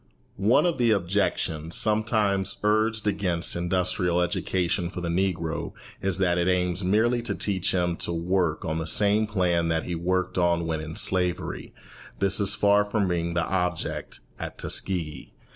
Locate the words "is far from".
12.39-13.07